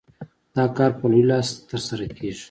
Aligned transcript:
دا 0.55 0.65
کار 0.77 0.91
په 0.99 1.05
لوی 1.11 1.23
لاس 1.31 1.47
ترسره 1.69 2.05
کېږي. 2.17 2.39